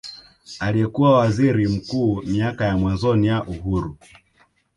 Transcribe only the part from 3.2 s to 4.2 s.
ya uhuru